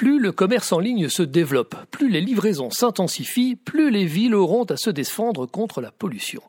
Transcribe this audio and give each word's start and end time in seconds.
Plus 0.00 0.18
le 0.18 0.32
commerce 0.32 0.72
en 0.72 0.78
ligne 0.78 1.10
se 1.10 1.22
développe, 1.22 1.76
plus 1.90 2.08
les 2.08 2.22
livraisons 2.22 2.70
s'intensifient, 2.70 3.54
plus 3.54 3.90
les 3.90 4.06
villes 4.06 4.34
auront 4.34 4.64
à 4.64 4.78
se 4.78 4.88
défendre 4.88 5.44
contre 5.44 5.82
la 5.82 5.90
pollution. 5.90 6.40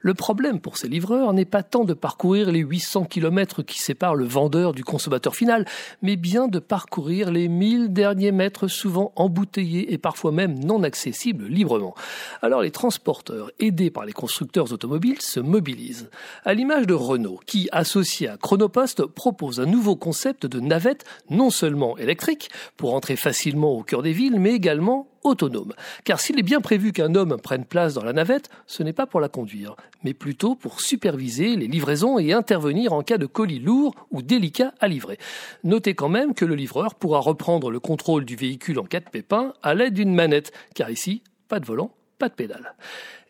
Le 0.00 0.14
problème 0.14 0.58
pour 0.58 0.78
ces 0.78 0.88
livreurs 0.88 1.34
n'est 1.34 1.44
pas 1.44 1.62
tant 1.62 1.84
de 1.84 1.92
parcourir 1.92 2.50
les 2.50 2.60
800 2.60 3.04
km 3.04 3.62
qui 3.62 3.78
séparent 3.78 4.14
le 4.14 4.24
vendeur 4.24 4.72
du 4.72 4.84
consommateur 4.84 5.36
final, 5.36 5.66
mais 6.00 6.16
bien 6.16 6.48
de 6.48 6.58
parcourir 6.58 7.30
les 7.30 7.48
1000 7.48 7.92
derniers 7.92 8.32
mètres 8.32 8.68
souvent 8.68 9.12
embouteillés 9.16 9.92
et 9.92 9.98
parfois 9.98 10.32
même 10.32 10.58
non 10.58 10.82
accessibles 10.82 11.46
librement. 11.46 11.94
Alors 12.40 12.62
les 12.62 12.70
transporteurs, 12.70 13.50
aidés 13.60 13.90
par 13.90 14.06
les 14.06 14.14
constructeurs 14.14 14.72
automobiles, 14.72 15.20
se 15.20 15.40
mobilisent. 15.40 16.08
À 16.46 16.54
l'image 16.54 16.86
de 16.86 16.94
Renault, 16.94 17.40
qui, 17.44 17.68
associé 17.70 18.28
à 18.28 18.38
Chronopost, 18.38 19.04
propose 19.04 19.60
un 19.60 19.66
nouveau 19.66 19.94
concept 19.94 20.46
de 20.46 20.58
navette 20.58 21.04
non 21.28 21.50
seulement 21.50 21.98
électrique, 21.98 22.48
pour 22.78 22.93
entrer 22.94 23.16
facilement 23.16 23.72
au 23.72 23.82
cœur 23.82 24.02
des 24.02 24.12
villes, 24.12 24.38
mais 24.38 24.52
également 24.52 25.08
autonome. 25.22 25.72
Car 26.04 26.20
s'il 26.20 26.38
est 26.38 26.42
bien 26.42 26.60
prévu 26.60 26.92
qu'un 26.92 27.14
homme 27.14 27.38
prenne 27.42 27.64
place 27.64 27.94
dans 27.94 28.04
la 28.04 28.12
navette, 28.12 28.50
ce 28.66 28.82
n'est 28.82 28.92
pas 28.92 29.06
pour 29.06 29.20
la 29.20 29.28
conduire, 29.28 29.74
mais 30.02 30.14
plutôt 30.14 30.54
pour 30.54 30.80
superviser 30.80 31.56
les 31.56 31.66
livraisons 31.66 32.18
et 32.18 32.32
intervenir 32.32 32.92
en 32.92 33.02
cas 33.02 33.18
de 33.18 33.26
colis 33.26 33.58
lourd 33.58 33.94
ou 34.10 34.22
délicat 34.22 34.74
à 34.80 34.88
livrer. 34.88 35.18
Notez 35.64 35.94
quand 35.94 36.08
même 36.08 36.34
que 36.34 36.44
le 36.44 36.54
livreur 36.54 36.94
pourra 36.94 37.20
reprendre 37.20 37.70
le 37.70 37.80
contrôle 37.80 38.24
du 38.24 38.36
véhicule 38.36 38.78
en 38.78 38.84
cas 38.84 39.00
de 39.00 39.08
pépin 39.08 39.54
à 39.62 39.74
l'aide 39.74 39.94
d'une 39.94 40.14
manette, 40.14 40.52
car 40.74 40.90
ici, 40.90 41.22
pas 41.48 41.60
de 41.60 41.66
volant, 41.66 41.90
pas 42.18 42.28
de 42.28 42.34
pédale. 42.34 42.74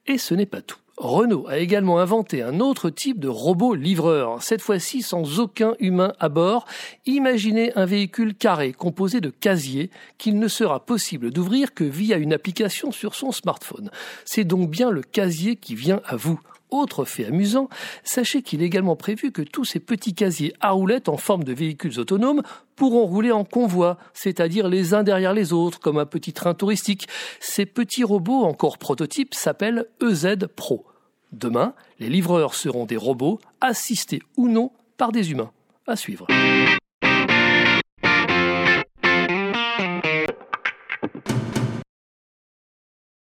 Et 0.06 0.18
ce 0.18 0.34
n'est 0.34 0.46
pas 0.46 0.62
tout. 0.62 0.78
Renault 0.96 1.48
a 1.48 1.58
également 1.58 1.98
inventé 1.98 2.42
un 2.42 2.60
autre 2.60 2.88
type 2.88 3.18
de 3.18 3.26
robot 3.26 3.74
livreur, 3.74 4.40
cette 4.42 4.60
fois-ci 4.60 5.02
sans 5.02 5.40
aucun 5.40 5.74
humain 5.80 6.12
à 6.20 6.28
bord. 6.28 6.66
Imaginez 7.04 7.72
un 7.74 7.84
véhicule 7.84 8.34
carré 8.36 8.72
composé 8.72 9.20
de 9.20 9.30
casiers 9.30 9.90
qu'il 10.18 10.38
ne 10.38 10.46
sera 10.46 10.84
possible 10.84 11.32
d'ouvrir 11.32 11.74
que 11.74 11.82
via 11.82 12.16
une 12.16 12.32
application 12.32 12.92
sur 12.92 13.16
son 13.16 13.32
smartphone. 13.32 13.90
C'est 14.24 14.44
donc 14.44 14.70
bien 14.70 14.90
le 14.90 15.02
casier 15.02 15.56
qui 15.56 15.74
vient 15.74 16.00
à 16.06 16.14
vous. 16.14 16.38
Autre 16.74 17.04
fait 17.04 17.26
amusant, 17.26 17.68
sachez 18.02 18.42
qu'il 18.42 18.60
est 18.60 18.66
également 18.66 18.96
prévu 18.96 19.30
que 19.30 19.42
tous 19.42 19.64
ces 19.64 19.78
petits 19.78 20.12
casiers 20.12 20.54
à 20.58 20.72
roulettes 20.72 21.08
en 21.08 21.16
forme 21.16 21.44
de 21.44 21.52
véhicules 21.52 22.00
autonomes 22.00 22.42
pourront 22.74 23.06
rouler 23.06 23.30
en 23.30 23.44
convoi, 23.44 23.96
c'est-à-dire 24.12 24.66
les 24.66 24.92
uns 24.92 25.04
derrière 25.04 25.34
les 25.34 25.52
autres, 25.52 25.78
comme 25.78 25.98
un 25.98 26.04
petit 26.04 26.32
train 26.32 26.52
touristique. 26.52 27.06
Ces 27.38 27.64
petits 27.64 28.02
robots, 28.02 28.42
encore 28.42 28.78
prototypes, 28.78 29.34
s'appellent 29.34 29.86
EZ 30.02 30.48
Pro. 30.56 30.84
Demain, 31.30 31.74
les 32.00 32.08
livreurs 32.08 32.54
seront 32.54 32.86
des 32.86 32.96
robots, 32.96 33.38
assistés 33.60 34.22
ou 34.36 34.48
non 34.48 34.72
par 34.96 35.12
des 35.12 35.30
humains. 35.30 35.52
À 35.86 35.94
suivre. 35.94 36.26